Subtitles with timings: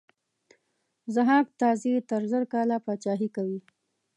[1.13, 3.59] ضحاک تازي تر زر کاله پاچهي کوي.